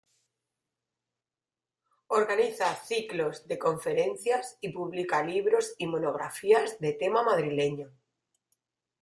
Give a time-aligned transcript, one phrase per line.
[2.19, 7.91] Organiza ciclos de conferencias y publica libros y monografías de tema madrileño.